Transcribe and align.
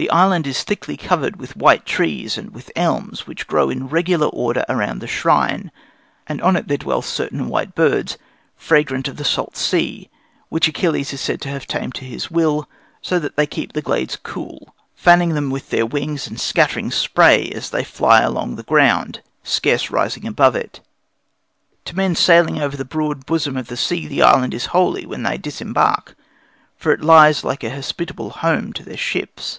The 0.00 0.10
island 0.10 0.46
is 0.46 0.62
thickly 0.62 0.96
covered 0.96 1.40
with 1.40 1.56
white 1.56 1.84
trees 1.84 2.38
and 2.38 2.54
with 2.54 2.70
elms, 2.76 3.26
which 3.26 3.48
grow 3.48 3.68
in 3.68 3.88
regular 3.88 4.28
order 4.28 4.64
round 4.68 5.00
the 5.00 5.08
shrine; 5.08 5.72
and 6.28 6.40
on 6.40 6.54
it 6.54 6.68
there 6.68 6.76
dwell 6.78 7.02
certain 7.02 7.48
white 7.48 7.74
birds, 7.74 8.16
fragrant 8.54 9.08
of 9.08 9.16
the 9.16 9.24
salt 9.24 9.56
sea, 9.56 10.08
which 10.50 10.68
Achilles 10.68 11.12
is 11.12 11.20
said 11.20 11.40
to 11.40 11.48
have 11.48 11.66
tamed 11.66 11.96
to 11.96 12.04
his 12.04 12.30
will, 12.30 12.68
so 13.02 13.18
that 13.18 13.34
they 13.36 13.44
keep 13.44 13.72
the 13.72 13.82
glades 13.82 14.14
cool, 14.22 14.72
fanning 14.94 15.34
them 15.34 15.50
with 15.50 15.70
their 15.70 15.84
wings 15.84 16.28
and 16.28 16.38
scattering 16.40 16.92
spray 16.92 17.50
as 17.52 17.70
they 17.70 17.82
fly 17.82 18.20
along 18.20 18.54
the 18.54 18.62
ground, 18.62 19.20
scarce 19.42 19.90
rising 19.90 20.28
above 20.28 20.54
it. 20.54 20.78
To 21.86 21.96
men 21.96 22.14
sailing 22.14 22.60
over 22.62 22.76
the 22.76 22.84
broad 22.84 23.26
bosom 23.26 23.56
of 23.56 23.66
the 23.66 23.76
sea 23.76 24.06
the 24.06 24.22
island 24.22 24.54
is 24.54 24.66
holy 24.66 25.04
when 25.06 25.24
they 25.24 25.38
disembark, 25.38 26.14
for 26.76 26.92
it 26.92 27.00
lies 27.00 27.42
like 27.42 27.64
a 27.64 27.74
hospitable 27.74 28.30
home 28.30 28.72
to 28.74 28.84
their 28.84 28.96
ships. 28.96 29.58